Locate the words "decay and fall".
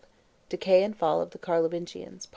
0.49-1.21